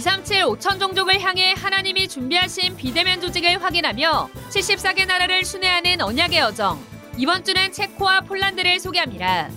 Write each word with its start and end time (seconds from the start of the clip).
237 0.00 0.44
5천 0.44 0.80
종족을 0.80 1.20
향해 1.20 1.52
하나님이 1.54 2.08
준비하신 2.08 2.74
비대면 2.74 3.20
조직을 3.20 3.62
확인하며 3.62 4.30
74개 4.48 5.06
나라를 5.06 5.44
순회하는 5.44 6.00
언약의 6.00 6.38
여정. 6.38 6.82
이번 7.18 7.44
주는 7.44 7.70
체코와 7.70 8.22
폴란드를 8.22 8.80
소개합니다. 8.80 9.50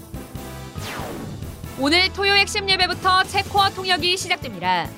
오늘 1.80 2.12
토요 2.12 2.34
핵심 2.34 2.70
예배부터 2.70 3.24
체코어 3.24 3.70
통역이 3.70 4.18
시작됩니다. 4.18 4.90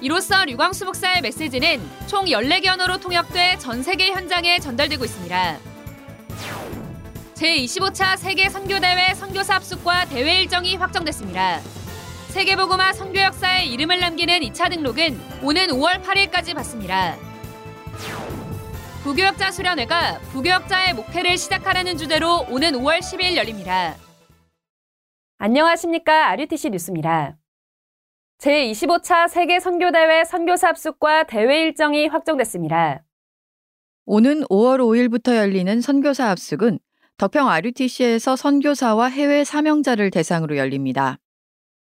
이로써 0.00 0.44
류광수 0.44 0.84
목사의 0.84 1.20
메시지는 1.20 1.80
총 2.06 2.26
14개 2.26 2.68
언어로 2.68 2.98
통역돼 2.98 3.58
전 3.58 3.82
세계 3.82 4.12
현장에 4.12 4.60
전달되고 4.60 5.04
있습니다. 5.04 5.58
제25차 7.34 8.16
세계 8.16 8.48
선교대회 8.48 9.14
선교사 9.14 9.56
합숙과 9.56 10.04
대회 10.04 10.42
일정이 10.42 10.76
확정됐습니다. 10.76 11.60
세계보고마 12.32 12.94
선교 12.94 13.20
역사에 13.20 13.66
이름을 13.66 14.00
남기는 14.00 14.40
2차 14.40 14.70
등록은 14.70 15.20
오는 15.42 15.66
5월 15.66 16.02
8일까지 16.02 16.54
받습니다. 16.54 17.14
부교역자 19.02 19.50
수련회가 19.50 20.18
부교역자의 20.32 20.94
목회를 20.94 21.36
시작하라는 21.36 21.98
주제로 21.98 22.46
오는 22.48 22.72
5월 22.72 23.00
10일 23.00 23.36
열립니다. 23.36 23.96
안녕하십니까. 25.36 26.30
RUTC 26.30 26.70
뉴스입니다. 26.70 27.36
제25차 28.38 29.28
세계 29.28 29.60
선교대회 29.60 30.24
선교사 30.24 30.68
합숙과 30.68 31.24
대회 31.24 31.64
일정이 31.64 32.06
확정됐습니다. 32.06 33.02
오는 34.06 34.40
5월 34.44 34.78
5일부터 34.78 35.36
열리는 35.36 35.82
선교사 35.82 36.30
합숙은 36.30 36.78
덕평 37.18 37.46
RUTC에서 37.46 38.36
선교사와 38.36 39.08
해외 39.08 39.44
사명자를 39.44 40.10
대상으로 40.10 40.56
열립니다. 40.56 41.18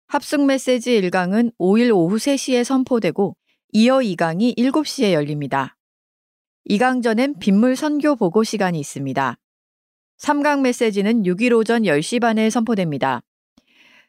합숙 0.06 0.44
메시지 0.44 1.00
1강은 1.00 1.52
5일 1.58 1.90
오후 1.94 2.16
3시에 2.16 2.62
선포되고 2.62 3.36
이어 3.72 3.98
2강이 3.98 4.56
7시에 4.56 5.12
열립니다. 5.12 5.76
2강 6.70 7.02
전엔 7.02 7.38
빗물 7.40 7.74
선교 7.74 8.14
보고 8.14 8.44
시간이 8.44 8.78
있습니다. 8.78 9.38
3강 10.18 10.60
메시지는 10.60 11.24
6일 11.24 11.52
오전 11.52 11.82
10시 11.82 12.20
반에 12.20 12.48
선포됩니다. 12.48 13.22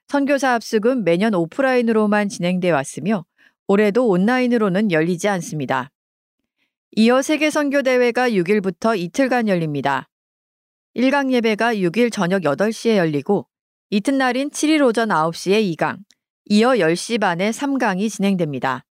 선교사 0.08 0.54
합숙은 0.54 1.04
매년 1.04 1.34
오프라인으로만 1.34 2.30
진행돼 2.30 2.70
왔으며 2.70 3.26
올해도 3.68 4.08
온라인으로는 4.08 4.92
열리지 4.92 5.28
않습니다. 5.28 5.92
이어 6.92 7.22
세계 7.24 7.50
선교 7.50 7.82
대회가 7.82 8.30
6일부터 8.30 8.98
이틀간 8.98 9.48
열립니다. 9.48 10.08
1강 10.96 11.34
예배가 11.34 11.74
6일 11.74 12.12
저녁 12.12 12.44
8시에 12.44 12.98
열리고 12.98 13.48
이튿날인 13.92 14.50
7일 14.50 14.84
오전 14.84 15.10
9시에 15.10 15.76
2강, 15.76 16.00
이어 16.46 16.70
10시 16.70 17.22
반에 17.22 17.52
3강이 17.52 18.10
진행됩니다. 18.10 18.84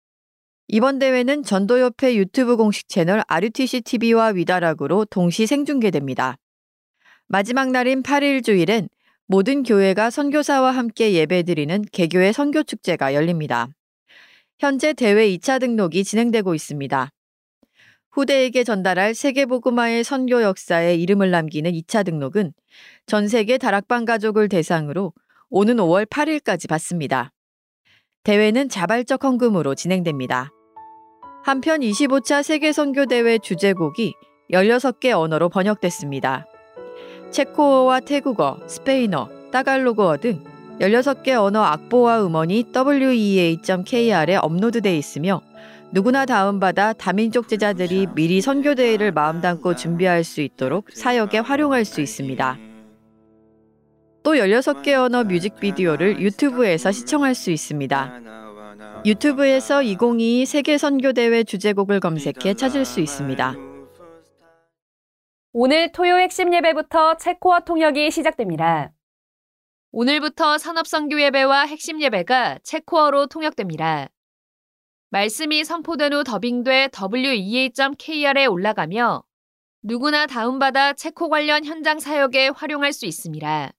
이번 0.69 1.01
대회는 1.01 1.43
전도협회 1.43 2.15
유튜브 2.15 2.57
공식 2.57 2.89
채널 2.89 3.25
RUTC 3.27 3.81
TV와 3.81 4.29
위다락으로 4.29 5.05
동시 5.07 5.47
생중계됩니다. 5.47 6.37
마지막 7.27 7.73
날인 7.73 8.05
8일 8.05 8.45
주일엔 8.45 8.89
모든 9.27 9.65
교회가 9.65 10.11
선교사와 10.11 10.71
함께 10.71 11.13
예배드리는 11.13 11.87
개교의 11.91 12.33
선교축제가 12.33 13.15
열립니다. 13.15 13.71
현재 14.61 14.93
대회 14.93 15.29
2차 15.29 15.59
등록이 15.59 16.05
진행되고 16.05 16.55
있습니다. 16.55 17.11
후대에게 18.15 18.63
전달할 18.63 19.13
세계보그마의 19.13 20.05
선교 20.05 20.41
역사에 20.41 20.95
이름을 20.95 21.33
남기는 21.33 21.71
2차 21.73 22.05
등록은 22.05 22.53
전 23.07 23.27
세계 23.27 23.59
다락방 23.59 24.05
가족을 24.05 24.49
대상으로 24.49 25.13
오는 25.51 25.77
5월 25.77 26.07
8일까지 26.07 26.69
받습니다. 26.69 27.33
대회는 28.23 28.69
자발적 28.69 29.25
헌금으로 29.25 29.75
진행됩니다. 29.75 30.53
한편 31.43 31.81
25차 31.81 32.45
세계 32.45 32.73
선교 32.73 33.05
대회 33.07 33.37
주제곡이 33.39 34.15
16개 34.53 35.11
언어로 35.11 35.49
번역됐습니다. 35.49 36.47
체코어와 37.33 37.99
태국어, 38.01 38.61
스페인어, 38.69 39.51
따갈로그어 39.51 40.19
등 40.19 40.45
16개 40.79 41.31
언어 41.31 41.65
악보와 41.65 42.25
음원이 42.25 42.67
wea.kr에 42.75 44.37
업로드돼 44.37 44.97
있으며 44.97 45.43
누구나 45.95 46.27
다운받아 46.27 46.95
다민족 46.95 47.47
제자들이 47.47 48.09
미리 48.17 48.41
선교대회를 48.41 49.13
마음 49.13 49.41
담고 49.41 49.77
준비할 49.77 50.25
수 50.25 50.41
있도록 50.41 50.91
사역에 50.91 51.39
활용할 51.39 51.85
수 51.85 52.01
있습니다. 52.01 52.59
또 54.25 54.33
16개 54.33 54.95
언어 54.95 55.23
뮤직비디오를 55.23 56.21
유튜브에서 56.21 56.91
시청할 56.91 57.37
수 57.37 57.53
있습니다. 57.53 58.21
유튜브에서 59.07 59.85
2022 59.85 60.47
세계 60.47 60.79
선교대회 60.79 61.45
주제곡을 61.45 62.01
검색해 62.01 62.55
찾을 62.55 62.85
수 62.85 62.99
있습니다. 62.99 63.55
오늘 65.53 65.93
토요 65.93 66.17
핵심 66.17 66.53
예배부터 66.53 67.19
체코어 67.19 67.61
통역이 67.61 68.11
시작됩니다. 68.11 68.91
오늘부터 69.93 70.59
산업선교 70.59 71.21
예배와 71.21 71.67
핵심 71.67 72.03
예배가 72.03 72.59
체코어로 72.65 73.29
통역됩니다. 73.29 74.09
말씀이 75.15 75.63
선포된 75.63 76.13
후 76.13 76.25
더빙돼 76.25 76.89
wea.kr에 77.13 78.47
올라가며 78.47 79.23
누구나 79.81 80.27
다운받아 80.27 80.95
체코 80.95 81.29
관련 81.29 81.65
현장 81.65 82.01
사역에 82.01 82.49
활용할 82.49 82.93
수 82.93 83.07
있습니다. 83.07 83.71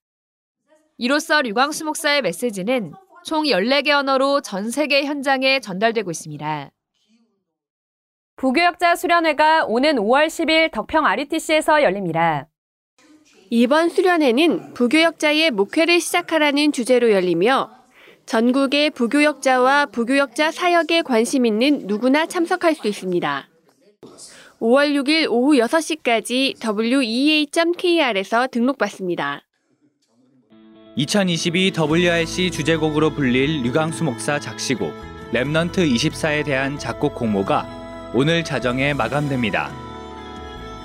이로써 0.97 1.41
류광수 1.41 1.84
목사의 1.84 2.22
메시지는 2.22 2.94
총 3.25 3.44
14개 3.44 3.90
언어로 3.90 4.40
전 4.40 4.72
세계 4.72 5.03
현장에 5.03 5.59
전달되고 5.59 6.09
있습니다. 6.09 6.72
부교역자 8.38 8.96
수련회가 8.96 9.66
오는 9.66 9.97
5월 9.97 10.28
10일 10.28 10.72
덕평 10.72 11.06
RUTC에서 11.06 11.84
열립니다. 11.84 12.47
이번 13.50 13.90
수련회는 13.90 14.73
부교역자의 14.73 15.52
목회를 15.52 16.00
시작하라는 16.00 16.72
주제로 16.72 17.12
열리며 17.12 17.84
전국의 18.25 18.89
부교역자와 18.91 19.87
부교역자 19.87 20.51
사역에 20.51 21.03
관심 21.03 21.45
있는 21.45 21.81
누구나 21.85 22.25
참석할 22.25 22.73
수 22.73 22.87
있습니다. 22.87 23.47
5월 24.59 24.93
6일 24.95 25.27
오후 25.29 25.53
6시까지 25.59 26.55
wea.kr에서 26.79 28.47
등록받습니다. 28.47 29.41
2022 30.95 31.73
WRC 31.77 32.51
주제곡으로 32.51 33.11
불릴 33.11 33.63
류강수 33.63 34.03
목사 34.03 34.39
작시곡 34.39 34.93
Remnant 35.33 35.77
24에 35.77 36.45
대한 36.45 36.79
작곡 36.79 37.15
공모가 37.15 37.67
오늘 38.13 38.43
자정에 38.43 38.93
마감됩니다. 38.93 39.71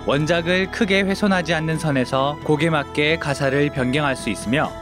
원작을 0.06 0.72
크게 0.72 1.02
훼손하지 1.02 1.54
않는 1.54 1.78
선에서 1.78 2.38
곡에 2.44 2.70
맞게 2.70 3.18
가사를 3.18 3.70
변경할 3.70 4.16
수 4.16 4.30
있으며 4.30 4.72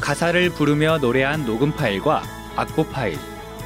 가사를 0.00 0.50
부르며 0.50 0.98
노래한 0.98 1.44
녹음 1.44 1.72
파일과 1.72 2.22
악보 2.56 2.84
파일, 2.88 3.18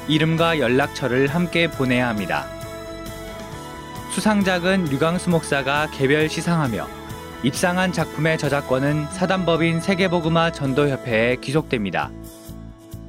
이름과 0.08 0.58
연락처를 0.58 1.28
함께 1.28 1.68
보내야 1.70 2.08
합니다. 2.08 2.46
수상작은 4.10 4.86
류강수 4.86 5.30
목사가 5.30 5.88
개별 5.90 6.28
시상하며 6.28 6.86
입상한 7.44 7.92
작품의 7.92 8.38
저작권은 8.38 9.06
사단법인 9.06 9.80
세계보그마 9.80 10.52
전도협회에 10.52 11.36
귀속됩니다. 11.36 12.10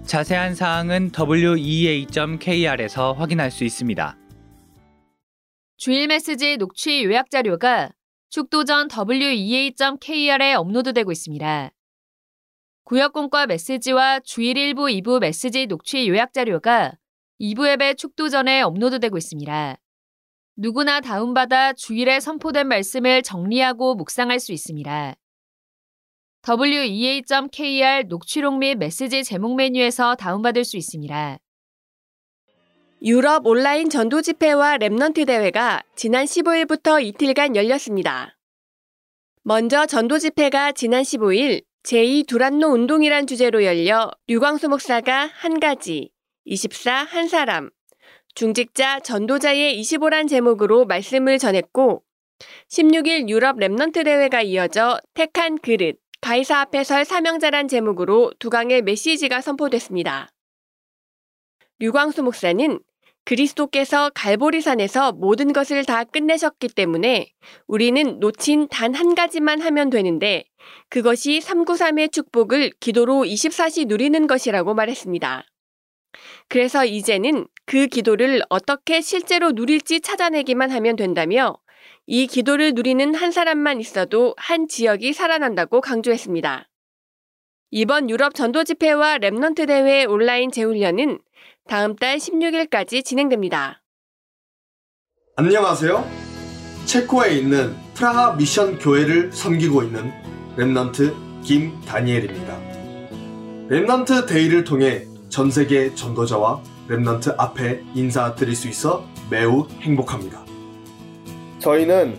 자세한 0.05 0.55
사항은 0.55 1.11
wea.kr에서 1.17 3.13
확인할 3.13 3.51
수 3.51 3.63
있습니다. 3.63 4.17
주일 5.77 6.07
메시지 6.07 6.57
녹취 6.57 7.03
요약 7.03 7.29
자료가 7.29 7.91
축도전 8.29 8.87
wea.kr에 9.07 10.53
업로드되고 10.55 11.11
있습니다. 11.11 11.71
구역공과 12.85 13.47
메시지와 13.47 14.19
주일 14.19 14.55
1부 14.55 14.91
2부 15.01 15.19
메시지 15.19 15.67
녹취 15.67 16.07
요약 16.09 16.33
자료가 16.33 16.93
2부 17.39 17.67
예배 17.67 17.95
축도 17.95 18.27
전에 18.27 18.61
업로드되고 18.61 19.17
있습니다. 19.17 19.77
누구나 20.57 20.99
다운받아 20.99 21.73
주일에 21.73 22.19
선포된 22.19 22.67
말씀을 22.67 23.23
정리하고 23.23 23.95
묵상할 23.95 24.39
수 24.39 24.51
있습니다. 24.51 25.15
wea.kr 26.45 28.03
녹취록 28.09 28.57
및 28.57 28.75
메시지 28.75 29.23
제목 29.23 29.55
메뉴에서 29.55 30.15
다운받을 30.15 30.65
수 30.65 30.75
있습니다. 30.75 31.37
유럽 33.01 33.47
온라인 33.47 33.89
전도 33.89 34.21
집회와 34.21 34.77
Remnant 34.77 35.25
대회가 35.25 35.83
지난 35.95 36.25
15일부터 36.25 37.01
이틀간 37.01 37.55
열렸습니다. 37.55 38.37
먼저 39.43 39.85
전도 39.85 40.19
집회가 40.19 40.71
지난 40.73 41.03
15일 41.03 41.63
제2 41.83 42.25
두란노 42.27 42.67
운동이란 42.67 43.27
주제로 43.27 43.65
열려 43.65 44.09
류광수 44.27 44.69
목사가 44.69 45.29
한 45.33 45.59
가지, 45.59 46.11
24 46.45 47.03
한 47.03 47.27
사람, 47.27 47.69
중직자 48.35 49.01
전도자의 49.01 49.81
25란 49.81 50.29
제목으로 50.29 50.85
말씀을 50.85 51.37
전했고 51.37 52.03
16일 52.69 53.27
유럽 53.27 53.57
Remnant 53.57 54.05
대회가 54.05 54.41
이어져 54.41 54.97
택한 55.13 55.57
그릇, 55.57 55.97
가이사 56.21 56.61
앞에 56.61 56.85
설 56.85 57.03
사명자란 57.03 57.67
제목으로 57.67 58.31
두 58.39 58.49
강의 58.49 58.81
메시지가 58.81 59.41
선포됐습니다. 59.41 60.29
류광수 61.79 62.23
목사는 62.23 62.79
그리스도께서 63.25 64.09
갈보리산에서 64.13 65.13
모든 65.13 65.53
것을 65.53 65.85
다 65.85 66.03
끝내셨기 66.03 66.67
때문에 66.69 67.31
우리는 67.67 68.19
놓친 68.19 68.67
단 68.69 68.93
한 68.93 69.15
가지만 69.15 69.61
하면 69.61 69.89
되는데 69.89 70.43
그것이 70.89 71.39
393의 71.39 72.11
축복을 72.11 72.71
기도로 72.79 73.23
24시 73.23 73.87
누리는 73.87 74.27
것이라고 74.27 74.73
말했습니다. 74.73 75.45
그래서 76.47 76.85
이제는 76.85 77.47
그 77.65 77.87
기도를 77.87 78.43
어떻게 78.49 79.01
실제로 79.01 79.51
누릴지 79.51 80.01
찾아내기만 80.01 80.69
하면 80.71 80.95
된다며 80.95 81.57
이 82.05 82.27
기도를 82.27 82.73
누리는 82.73 83.15
한 83.15 83.31
사람만 83.31 83.79
있어도 83.79 84.35
한 84.37 84.67
지역이 84.67 85.13
살아난다고 85.13 85.81
강조했습니다. 85.81 86.69
이번 87.71 88.09
유럽 88.09 88.35
전도 88.35 88.65
집회와 88.65 89.17
Remnant 89.17 89.65
대회 89.67 90.05
온라인 90.05 90.51
재훈련은 90.51 91.19
다음 91.67 91.95
달 91.95 92.17
16일까지 92.17 93.03
진행됩니다. 93.03 93.81
안녕하세요. 95.35 96.05
체코에 96.85 97.37
있는 97.37 97.73
프라하 97.95 98.33
미션 98.35 98.77
교회를 98.79 99.31
섬기고 99.31 99.83
있는 99.83 100.11
Remnant 100.57 101.13
김다니엘입니다. 101.43 102.59
Remnant 103.69 104.27
Day를 104.27 104.63
통해 104.63 105.05
전 105.29 105.49
세계 105.49 105.95
전도자와 105.95 106.61
Remnant 106.89 107.35
앞에 107.37 107.81
인사드릴 107.95 108.55
수 108.55 108.67
있어 108.67 109.07
매우 109.31 109.67
행복합니다. 109.81 110.43
저희는 111.59 112.17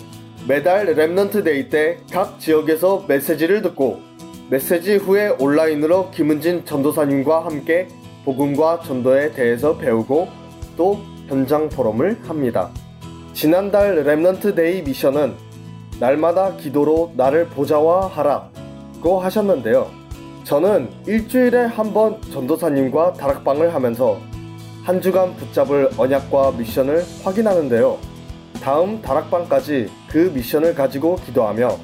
매달 0.49 0.87
Remnant 0.95 1.45
Day 1.45 1.69
때 1.69 1.99
각 2.11 2.41
지역에서 2.41 3.05
메시지를 3.07 3.63
듣고 3.63 4.01
메시지 4.51 4.97
후에 4.97 5.29
온라인으로 5.39 6.11
김은진 6.11 6.65
전도사님과 6.65 7.45
함께 7.45 7.89
복음과 8.25 8.81
전도에 8.81 9.33
대해서 9.33 9.77
배우고 9.77 10.29
또 10.77 10.99
현장 11.29 11.69
포럼을 11.69 12.19
합니다. 12.27 12.71
지난달 13.33 14.05
Remnant 14.05 14.55
Day 14.55 14.83
미션은 14.83 15.35
날마다 16.01 16.57
기도로 16.57 17.13
나를 17.17 17.47
보좌화하라고 17.49 19.21
하셨는데요. 19.21 19.91
저는 20.45 20.91
일주일에 21.07 21.65
한 21.65 21.93
번 21.95 22.21
전도사님과 22.33 23.15
다락방을 23.15 23.75
하면서 23.75 24.19
한 24.85 25.01
주간 25.01 25.35
붙잡을 25.37 25.91
언약과 25.97 26.53
미션을 26.53 27.03
확인하는데요. 27.23 27.99
다음 28.63 29.01
다락방까지 29.01 29.91
그 30.11 30.31
미션을 30.35 30.75
가지고 30.75 31.17
기도하며 31.17 31.77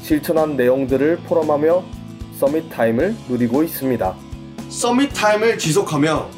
실천한 0.00 0.56
내용들을 0.56 1.18
포럼하며 1.26 1.82
Summit 2.38 2.70
Time을 2.70 3.14
누리고 3.28 3.62
있습니다. 3.64 4.25
Summit 4.68 5.14
Time을 5.14 5.58
지속하며 5.58 6.28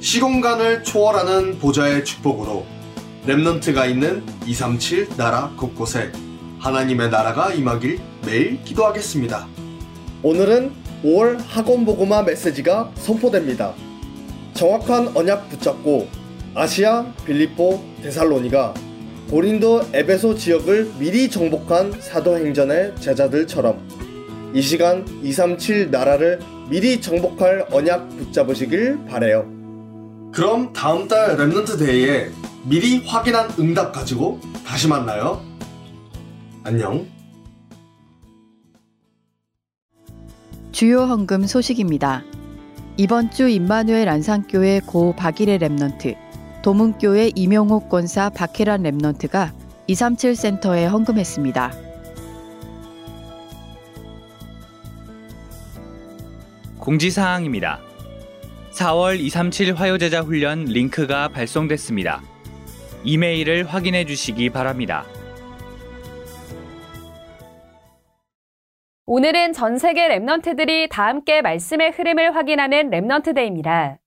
시공간을 0.00 0.82
초월하는 0.82 1.58
보좌의 1.58 2.04
축복으로 2.04 2.66
Remnant가 3.26 3.88
있는 3.88 4.24
237 4.46 5.16
나라 5.16 5.52
곳곳에 5.56 6.10
하나님의 6.58 7.10
나라가 7.10 7.52
임하길 7.52 8.00
매일 8.26 8.62
기도하겠습니다. 8.64 9.46
오늘은 10.22 10.72
5월 11.04 11.38
학원 11.46 11.84
복음화 11.84 12.22
메시지가 12.22 12.90
선포됩니다. 12.96 13.74
정확한 14.54 15.16
언약 15.16 15.48
붙잡고 15.48 16.08
아시아, 16.54 17.06
빌립보, 17.24 17.80
데살로니가 18.02 18.74
고린도 19.30 19.90
에베소 19.92 20.34
지역을 20.34 20.94
미리 20.98 21.30
정복한 21.30 21.92
사도행전의 22.00 22.96
제자들처럼 22.98 23.78
이 24.54 24.62
시간 24.62 25.06
237 25.22 25.90
나라를 25.90 26.40
미리 26.68 27.00
정복할 27.00 27.66
언약 27.72 28.10
붙잡으시길 28.10 29.06
바래요. 29.06 29.46
그럼 30.32 30.72
다음 30.74 31.08
달 31.08 31.36
Remnant 31.36 31.78
Day에 31.78 32.30
미리 32.64 32.98
확인한 33.06 33.48
응답 33.58 33.92
가지고 33.92 34.38
다시 34.66 34.86
만나요. 34.86 35.42
안녕. 36.64 37.06
주요 40.70 41.04
헌금 41.04 41.46
소식입니다. 41.46 42.22
이번 42.98 43.30
주 43.30 43.48
임마누엘 43.48 44.08
안산교회 44.08 44.80
고 44.84 45.14
박일의 45.16 45.58
Remnant, 45.60 46.16
도문교회 46.62 47.32
이명옥 47.34 47.88
권사 47.88 48.28
박혜란 48.28 48.82
Remnant가 48.82 49.52
237 49.86 50.36
센터에 50.36 50.84
헌금했습니다. 50.84 51.87
공지사항입니다. 56.88 57.80
4월 58.70 59.20
237 59.20 59.74
화요제자 59.74 60.22
훈련 60.22 60.64
링크가 60.64 61.28
발송됐습니다. 61.28 62.22
이메일을 63.04 63.64
확인해 63.64 64.06
주시기 64.06 64.48
바랍니다. 64.48 65.04
오늘은 69.04 69.52
전 69.52 69.76
세계 69.76 70.08
Remnant들이 70.08 70.88
다 70.88 71.08
함께 71.08 71.42
말씀의 71.42 71.90
흐름을 71.90 72.34
확인하는 72.34 72.88
Remnant 72.88 73.34
Day입니다. 73.34 73.98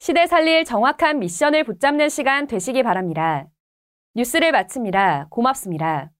시대 0.00 0.26
살릴 0.26 0.64
정확한 0.64 1.20
미션을 1.20 1.62
붙잡는 1.62 2.08
시간 2.08 2.48
되시기 2.48 2.82
바랍니다. 2.82 3.46
뉴스를 4.16 4.50
마칩니다. 4.50 5.28
고맙습니다. 5.30 6.10